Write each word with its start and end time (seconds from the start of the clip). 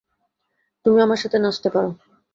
তুমি 0.85 0.99
আমার 1.01 1.17
সাথে 1.17 1.37
নাচতে 1.39 1.69
পারো। 1.69 1.89